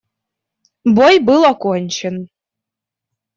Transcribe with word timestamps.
Бой 0.95 1.19
был 1.27 1.45
окончен. 1.45 2.15